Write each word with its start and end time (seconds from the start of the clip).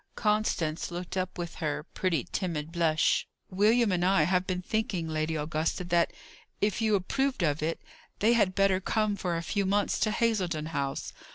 Constance 0.15 0.89
looked 0.89 1.15
up 1.15 1.37
with 1.37 1.53
her 1.61 1.83
pretty 1.93 2.25
timid 2.31 2.71
blush. 2.71 3.27
"William 3.51 3.91
and 3.91 4.03
I 4.03 4.23
have 4.23 4.47
been 4.47 4.63
thinking, 4.63 5.07
Lady 5.07 5.35
Augusta, 5.35 5.83
that, 5.83 6.11
if 6.59 6.81
you 6.81 6.95
approved 6.95 7.43
of 7.43 7.61
it, 7.61 7.79
they 8.17 8.33
had 8.33 8.55
better 8.55 8.79
come 8.79 9.15
for 9.15 9.37
a 9.37 9.43
few 9.43 9.63
months 9.63 9.99
to 9.99 10.09
Hazledon 10.09 10.69
House. 10.69 11.13